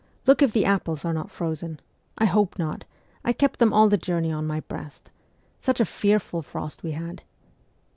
[0.25, 1.79] Look if the apples are not frozen.
[2.17, 2.85] I hope not:
[3.23, 5.11] I kept them all the journey on my breast.
[5.59, 7.21] Such a fearful frost we had.'